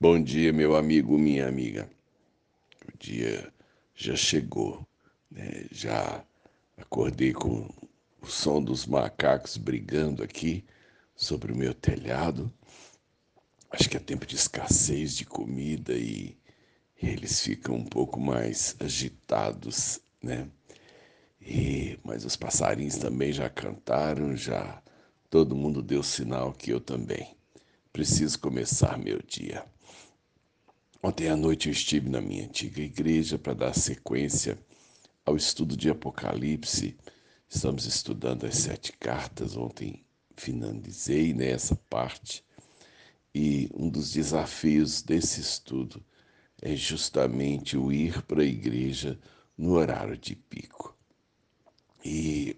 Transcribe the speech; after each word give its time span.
Bom 0.00 0.20
dia, 0.20 0.52
meu 0.52 0.74
amigo, 0.74 1.16
minha 1.16 1.46
amiga. 1.46 1.88
O 2.92 2.98
dia 2.98 3.50
já 3.94 4.16
chegou, 4.16 4.84
né? 5.30 5.66
já 5.70 6.22
acordei 6.76 7.32
com 7.32 7.72
o 8.20 8.26
som 8.26 8.60
dos 8.60 8.86
macacos 8.86 9.56
brigando 9.56 10.22
aqui 10.22 10.64
sobre 11.14 11.52
o 11.52 11.56
meu 11.56 11.72
telhado. 11.72 12.52
Acho 13.70 13.88
que 13.88 13.96
é 13.96 14.00
tempo 14.00 14.26
de 14.26 14.34
escassez 14.34 15.16
de 15.16 15.24
comida 15.24 15.94
e 15.94 16.36
eles 17.00 17.40
ficam 17.40 17.76
um 17.76 17.84
pouco 17.84 18.18
mais 18.18 18.76
agitados, 18.80 20.00
né? 20.20 20.48
E, 21.40 21.98
mas 22.02 22.24
os 22.24 22.34
passarinhos 22.34 22.96
também 22.96 23.32
já 23.32 23.48
cantaram, 23.48 24.36
já 24.36 24.82
todo 25.30 25.56
mundo 25.56 25.80
deu 25.80 26.02
sinal 26.02 26.52
que 26.52 26.70
eu 26.70 26.80
também 26.80 27.36
preciso 27.92 28.40
começar 28.40 28.98
meu 28.98 29.22
dia. 29.22 29.64
Ontem 31.06 31.28
à 31.28 31.36
noite 31.36 31.68
eu 31.68 31.72
estive 31.72 32.08
na 32.08 32.18
minha 32.18 32.46
antiga 32.46 32.80
igreja 32.80 33.38
para 33.38 33.52
dar 33.52 33.74
sequência 33.74 34.58
ao 35.22 35.36
estudo 35.36 35.76
de 35.76 35.90
Apocalipse. 35.90 36.96
Estamos 37.46 37.84
estudando 37.84 38.46
as 38.46 38.56
sete 38.56 38.90
cartas. 38.90 39.54
Ontem 39.54 40.02
finalizei 40.34 41.34
nessa 41.34 41.76
parte. 41.76 42.42
E 43.34 43.68
um 43.74 43.90
dos 43.90 44.12
desafios 44.12 45.02
desse 45.02 45.42
estudo 45.42 46.02
é 46.62 46.74
justamente 46.74 47.76
o 47.76 47.92
ir 47.92 48.22
para 48.22 48.40
a 48.40 48.46
igreja 48.46 49.20
no 49.58 49.72
horário 49.72 50.16
de 50.16 50.34
pico. 50.34 50.96
E 52.02 52.56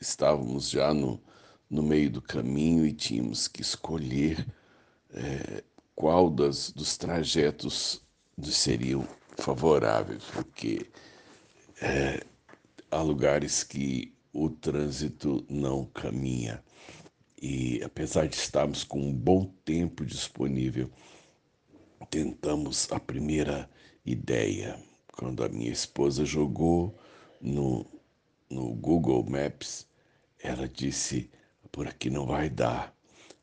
estávamos 0.00 0.70
já 0.70 0.94
no, 0.94 1.20
no 1.68 1.82
meio 1.82 2.12
do 2.12 2.22
caminho 2.22 2.86
e 2.86 2.92
tínhamos 2.92 3.48
que 3.48 3.60
escolher 3.60 4.46
é, 5.10 5.64
qual 5.98 6.30
das, 6.30 6.70
dos 6.70 6.96
trajetos 6.96 8.00
seriam 8.40 9.04
favoráveis, 9.36 10.22
porque 10.32 10.88
é, 11.82 12.24
há 12.88 13.02
lugares 13.02 13.64
que 13.64 14.14
o 14.32 14.48
trânsito 14.48 15.44
não 15.50 15.86
caminha. 15.86 16.62
E 17.42 17.82
apesar 17.82 18.28
de 18.28 18.36
estarmos 18.36 18.84
com 18.84 19.00
um 19.00 19.12
bom 19.12 19.52
tempo 19.64 20.06
disponível, 20.06 20.88
tentamos 22.08 22.86
a 22.92 23.00
primeira 23.00 23.68
ideia. 24.06 24.78
Quando 25.16 25.42
a 25.42 25.48
minha 25.48 25.72
esposa 25.72 26.24
jogou 26.24 26.96
no, 27.40 27.84
no 28.48 28.72
Google 28.76 29.28
Maps, 29.28 29.84
ela 30.40 30.68
disse: 30.68 31.28
por 31.72 31.88
aqui 31.88 32.08
não 32.08 32.24
vai 32.24 32.48
dar. 32.48 32.96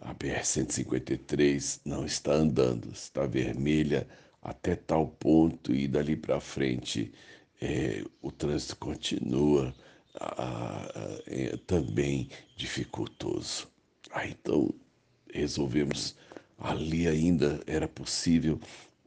A 0.00 0.14
BR-153 0.14 1.80
não 1.84 2.06
está 2.06 2.32
andando, 2.32 2.90
está 2.92 3.26
vermelha 3.26 4.08
até 4.42 4.74
tal 4.74 5.08
ponto 5.08 5.74
e 5.74 5.86
dali 5.86 6.16
para 6.16 6.40
frente 6.40 7.12
é, 7.60 8.02
o 8.22 8.32
trânsito 8.32 8.76
continua 8.76 9.74
é, 11.26 11.56
também 11.66 12.28
dificultoso. 12.56 13.68
Aí 14.12 14.30
então 14.30 14.74
resolvemos, 15.32 16.16
ali 16.58 17.06
ainda 17.06 17.60
era 17.66 17.86
possível, 17.86 18.58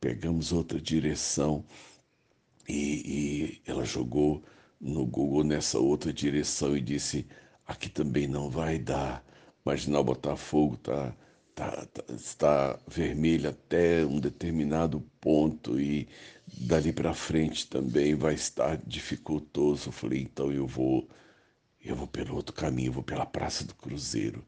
pegamos 0.00 0.52
outra 0.52 0.80
direção 0.80 1.64
e, 2.68 3.58
e 3.64 3.70
ela 3.70 3.84
jogou 3.84 4.42
no 4.80 5.04
Google 5.04 5.44
nessa 5.44 5.78
outra 5.78 6.12
direção 6.12 6.76
e 6.76 6.80
disse: 6.80 7.26
aqui 7.66 7.88
também 7.88 8.26
não 8.26 8.48
vai 8.48 8.78
dar 8.78 9.24
Marginal 9.66 10.04
Botafogo 10.04 10.76
tá, 10.76 11.12
tá, 11.52 11.86
tá, 11.86 12.14
está 12.14 12.78
vermelho 12.86 13.50
até 13.50 14.06
um 14.06 14.20
determinado 14.20 15.00
ponto 15.20 15.80
e 15.80 16.08
dali 16.46 16.92
para 16.92 17.12
frente 17.12 17.66
também 17.66 18.14
vai 18.14 18.34
estar 18.34 18.76
dificultoso. 18.86 19.88
Eu 19.88 19.92
falei, 19.92 20.22
então 20.22 20.52
eu 20.52 20.68
vou, 20.68 21.08
eu 21.84 21.96
vou 21.96 22.06
pelo 22.06 22.36
outro 22.36 22.54
caminho, 22.54 22.92
vou 22.92 23.02
pela 23.02 23.26
Praça 23.26 23.64
do 23.64 23.74
Cruzeiro. 23.74 24.46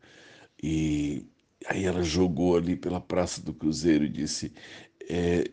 E 0.63 1.27
aí 1.67 1.85
ela 1.85 2.05
jogou 2.05 2.57
ali 2.57 2.77
pela 2.77 3.01
Praça 3.01 3.43
do 3.43 3.53
Cruzeiro 3.53 4.05
e 4.05 4.09
disse, 4.09 4.53
é, 5.11 5.51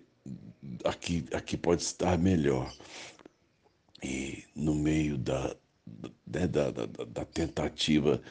aqui, 0.83 1.25
aqui 1.33 1.57
pode 1.57 1.81
estar 1.81 2.19
melhor. 2.19 2.71
E 4.03 4.43
no 4.55 4.75
meio 4.75 5.17
da, 5.17 5.55
né, 6.27 6.47
da, 6.47 6.69
da, 6.69 6.85
da 6.85 7.25
tentativa 7.25 8.21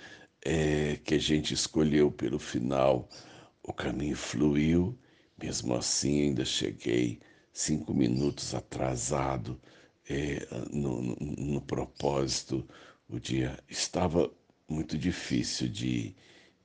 é, 0.44 0.96
que 1.02 1.14
a 1.14 1.18
gente 1.18 1.54
escolheu 1.54 2.10
pelo 2.12 2.38
final, 2.38 3.08
o 3.62 3.72
caminho 3.72 4.16
fluiu, 4.16 4.96
mesmo 5.40 5.74
assim 5.74 6.22
ainda 6.22 6.44
cheguei 6.44 7.18
cinco 7.52 7.94
minutos 7.94 8.54
atrasado 8.54 9.60
é, 10.08 10.46
no, 10.70 11.00
no, 11.00 11.16
no, 11.20 11.60
propósito. 11.62 12.68
O 13.08 13.18
dia 13.18 13.58
estava 13.68 14.30
muito 14.68 14.98
difícil 14.98 15.68
de, 15.68 16.14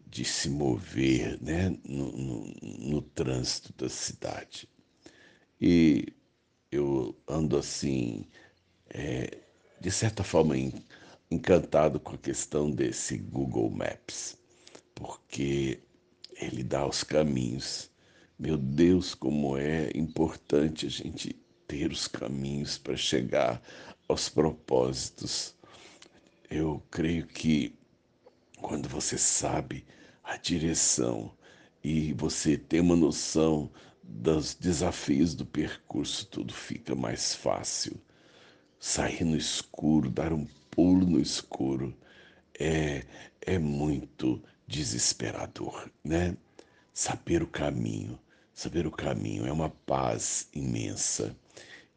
de 0.05 0.25
se 0.25 0.49
mover 0.49 1.41
né, 1.41 1.69
no, 1.85 2.11
no, 2.11 2.53
no 2.61 3.01
trânsito 3.01 3.71
da 3.73 3.89
cidade. 3.89 4.67
E 5.61 6.13
eu 6.71 7.15
ando 7.27 7.57
assim, 7.57 8.25
é, 8.89 9.37
de 9.79 9.91
certa 9.91 10.23
forma, 10.23 10.55
encantado 11.31 11.99
com 11.99 12.15
a 12.15 12.17
questão 12.17 12.71
desse 12.71 13.17
Google 13.17 13.69
Maps, 13.69 14.37
porque 14.95 15.79
ele 16.35 16.63
dá 16.63 16.87
os 16.87 17.03
caminhos. 17.03 17.91
Meu 18.37 18.57
Deus, 18.57 19.13
como 19.13 19.57
é 19.57 19.91
importante 19.95 20.87
a 20.87 20.89
gente 20.89 21.35
ter 21.67 21.91
os 21.91 22.07
caminhos 22.07 22.77
para 22.77 22.97
chegar 22.97 23.61
aos 24.07 24.27
propósitos. 24.27 25.55
Eu 26.49 26.81
creio 26.89 27.27
que 27.27 27.75
quando 28.59 28.89
você 28.89 29.17
sabe 29.17 29.85
a 30.23 30.35
direção 30.35 31.31
e 31.83 32.11
você 32.13 32.57
tem 32.57 32.79
uma 32.79 32.95
noção 32.95 33.69
dos 34.01 34.55
desafios 34.55 35.35
do 35.35 35.45
percurso, 35.45 36.25
tudo 36.25 36.53
fica 36.53 36.95
mais 36.95 37.35
fácil. 37.35 38.01
Sair 38.79 39.23
no 39.23 39.37
escuro, 39.37 40.09
dar 40.09 40.33
um 40.33 40.47
pulo 40.79 41.05
no 41.05 41.19
escuro 41.19 41.93
é, 42.57 43.03
é 43.41 43.59
muito 43.59 44.41
desesperador, 44.65 45.91
né? 46.01 46.37
Saber 46.93 47.43
o 47.43 47.47
caminho, 47.47 48.17
saber 48.53 48.87
o 48.87 48.91
caminho 48.91 49.45
é 49.45 49.51
uma 49.51 49.69
paz 49.69 50.47
imensa. 50.53 51.35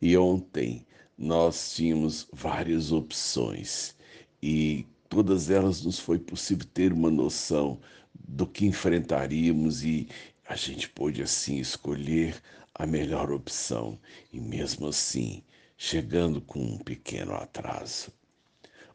E 0.00 0.16
ontem 0.16 0.84
nós 1.16 1.76
tínhamos 1.76 2.26
várias 2.32 2.90
opções 2.90 3.94
e 4.42 4.84
todas 5.08 5.48
elas 5.48 5.84
nos 5.84 6.00
foi 6.00 6.18
possível 6.18 6.66
ter 6.74 6.92
uma 6.92 7.08
noção 7.08 7.78
do 8.12 8.48
que 8.48 8.66
enfrentaríamos 8.66 9.84
e 9.84 10.08
a 10.44 10.56
gente 10.56 10.88
pôde 10.88 11.22
assim 11.22 11.58
escolher 11.58 12.34
a 12.74 12.84
melhor 12.84 13.30
opção 13.30 13.96
e 14.32 14.40
mesmo 14.40 14.88
assim 14.88 15.44
chegando 15.76 16.40
com 16.40 16.58
um 16.58 16.78
pequeno 16.78 17.32
atraso. 17.36 18.12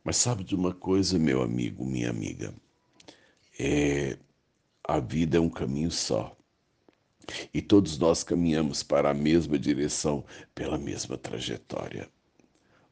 Mas 0.08 0.16
sabe 0.16 0.42
de 0.42 0.56
uma 0.56 0.74
coisa, 0.74 1.20
meu 1.20 1.42
amigo, 1.42 1.86
minha 1.86 2.10
amiga? 2.10 2.54
É, 3.60 4.18
a 4.82 5.02
vida 5.02 5.36
é 5.36 5.40
um 5.42 5.50
caminho 5.50 5.92
só. 5.92 6.34
E 7.54 7.62
todos 7.62 7.98
nós 7.98 8.24
caminhamos 8.24 8.82
para 8.82 9.10
a 9.10 9.14
mesma 9.14 9.60
direção, 9.60 10.24
pela 10.56 10.78
mesma 10.78 11.18
trajetória. 11.18 12.10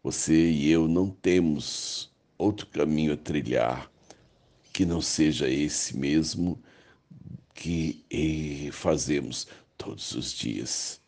Você 0.03 0.51
e 0.51 0.69
eu 0.69 0.89
não 0.89 1.09
temos 1.09 2.13
outro 2.37 2.67
caminho 2.67 3.13
a 3.13 3.17
trilhar 3.17 3.89
que 4.73 4.85
não 4.85 4.99
seja 4.99 5.47
esse 5.47 5.97
mesmo 5.97 6.61
que 7.53 8.69
fazemos 8.73 9.47
todos 9.77 10.11
os 10.11 10.33
dias. 10.33 11.00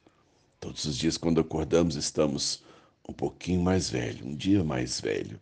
Todos 0.58 0.86
os 0.86 0.98
dias, 0.98 1.18
quando 1.18 1.42
acordamos, 1.42 1.98
estamos 1.98 2.64
um 3.10 3.12
pouquinho 3.12 3.62
mais 3.62 3.90
velho, 3.90 4.26
um 4.26 4.34
dia 4.34 4.64
mais 4.64 5.02
velho. 5.02 5.38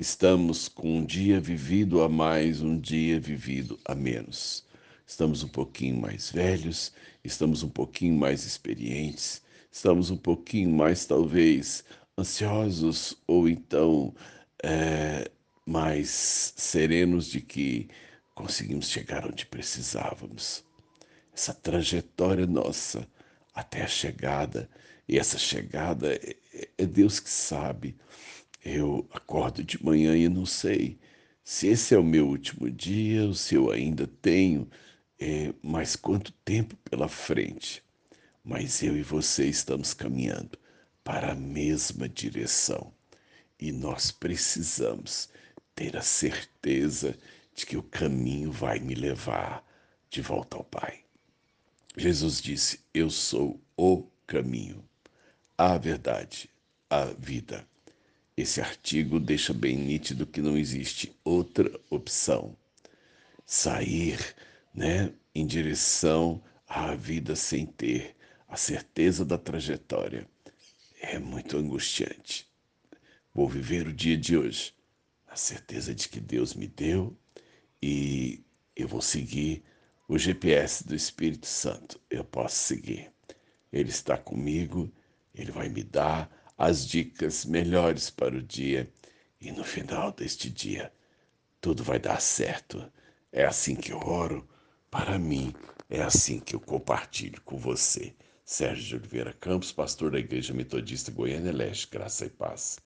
Estamos 0.00 0.66
com 0.66 0.96
um 0.96 1.04
dia 1.04 1.38
vivido 1.38 2.00
a 2.00 2.08
mais, 2.08 2.62
um 2.62 2.80
dia 2.80 3.20
vivido 3.20 3.78
a 3.84 3.94
menos. 3.94 4.64
Estamos 5.06 5.42
um 5.42 5.48
pouquinho 5.48 6.00
mais 6.00 6.30
velhos, 6.30 6.90
estamos 7.22 7.62
um 7.62 7.68
pouquinho 7.68 8.14
mais 8.16 8.46
experientes, 8.46 9.42
estamos 9.70 10.08
um 10.10 10.16
pouquinho 10.16 10.70
mais, 10.70 11.04
talvez, 11.04 11.84
ansiosos 12.16 13.14
ou 13.26 13.46
então 13.46 14.14
é, 14.64 15.30
mais 15.66 16.54
serenos 16.56 17.26
de 17.26 17.42
que 17.42 17.86
conseguimos 18.34 18.88
chegar 18.88 19.26
onde 19.26 19.44
precisávamos. 19.44 20.64
Essa 21.30 21.52
trajetória 21.52 22.46
nossa 22.46 23.06
até 23.52 23.82
a 23.82 23.86
chegada, 23.86 24.66
e 25.06 25.18
essa 25.18 25.36
chegada 25.36 26.14
é, 26.14 26.36
é 26.78 26.86
Deus 26.86 27.20
que 27.20 27.28
sabe 27.28 27.94
eu 28.64 29.08
acordo 29.12 29.62
de 29.64 29.82
manhã 29.84 30.16
e 30.16 30.28
não 30.28 30.46
sei 30.46 30.98
se 31.44 31.68
esse 31.68 31.94
é 31.94 31.98
o 31.98 32.04
meu 32.04 32.28
último 32.28 32.70
dia 32.70 33.24
ou 33.26 33.34
se 33.34 33.54
eu 33.54 33.70
ainda 33.70 34.06
tenho 34.06 34.68
é, 35.18 35.52
mais 35.62 35.96
quanto 35.96 36.32
tempo 36.44 36.76
pela 36.88 37.08
frente. 37.08 37.82
mas 38.44 38.82
eu 38.82 38.96
e 38.96 39.02
você 39.02 39.46
estamos 39.46 39.94
caminhando 39.94 40.58
para 41.04 41.32
a 41.32 41.34
mesma 41.34 42.08
direção 42.08 42.92
e 43.58 43.70
nós 43.72 44.10
precisamos 44.10 45.28
ter 45.74 45.96
a 45.96 46.02
certeza 46.02 47.16
de 47.54 47.66
que 47.66 47.76
o 47.76 47.82
caminho 47.82 48.50
vai 48.50 48.78
me 48.78 48.94
levar 48.94 49.64
de 50.10 50.22
volta 50.22 50.56
ao 50.56 50.64
Pai. 50.64 51.00
Jesus 51.96 52.40
disse: 52.40 52.80
Eu 52.94 53.10
sou 53.10 53.60
o 53.76 54.06
caminho, 54.26 54.82
a 55.58 55.76
verdade, 55.76 56.48
a 56.88 57.04
vida. 57.06 57.66
Esse 58.40 58.58
artigo 58.58 59.20
deixa 59.20 59.52
bem 59.52 59.76
nítido 59.76 60.26
que 60.26 60.40
não 60.40 60.56
existe 60.56 61.14
outra 61.22 61.70
opção. 61.90 62.56
Sair 63.44 64.34
né, 64.74 65.12
em 65.34 65.46
direção 65.46 66.42
à 66.66 66.94
vida 66.94 67.36
sem 67.36 67.66
ter 67.66 68.16
a 68.48 68.56
certeza 68.56 69.26
da 69.26 69.36
trajetória 69.36 70.26
é 71.02 71.18
muito 71.18 71.58
angustiante. 71.58 72.48
Vou 73.34 73.46
viver 73.46 73.86
o 73.86 73.92
dia 73.92 74.16
de 74.16 74.38
hoje 74.38 74.72
na 75.28 75.36
certeza 75.36 75.94
de 75.94 76.08
que 76.08 76.18
Deus 76.18 76.54
me 76.54 76.66
deu 76.66 77.14
e 77.82 78.42
eu 78.74 78.88
vou 78.88 79.02
seguir 79.02 79.62
o 80.08 80.16
GPS 80.16 80.82
do 80.88 80.94
Espírito 80.94 81.46
Santo. 81.46 82.00
Eu 82.08 82.24
posso 82.24 82.56
seguir. 82.56 83.12
Ele 83.70 83.90
está 83.90 84.16
comigo, 84.16 84.90
ele 85.34 85.52
vai 85.52 85.68
me 85.68 85.82
dar 85.82 86.39
as 86.60 86.86
dicas 86.86 87.46
melhores 87.46 88.10
para 88.10 88.36
o 88.36 88.42
dia 88.42 88.86
e 89.40 89.50
no 89.50 89.64
final 89.64 90.12
deste 90.12 90.50
dia 90.50 90.92
tudo 91.58 91.82
vai 91.82 91.98
dar 91.98 92.20
certo. 92.20 92.84
É 93.32 93.46
assim 93.46 93.74
que 93.74 93.92
eu 93.92 93.98
oro 93.98 94.46
para 94.90 95.18
mim, 95.18 95.54
é 95.88 96.02
assim 96.02 96.38
que 96.38 96.54
eu 96.54 96.60
compartilho 96.60 97.40
com 97.46 97.56
você. 97.56 98.14
Sérgio 98.44 98.88
de 98.88 98.96
Oliveira 98.96 99.32
Campos, 99.32 99.72
pastor 99.72 100.10
da 100.10 100.18
Igreja 100.18 100.52
Metodista 100.52 101.10
Goiânia 101.10 101.50
Leste, 101.50 101.88
graça 101.90 102.26
e 102.26 102.28
paz. 102.30 102.78